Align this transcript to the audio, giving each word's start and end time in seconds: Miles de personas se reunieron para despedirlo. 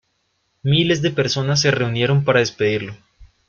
Miles 0.63 1.03
de 1.03 1.11
personas 1.11 1.61
se 1.61 1.69
reunieron 1.69 2.23
para 2.23 2.39
despedirlo. 2.39 2.95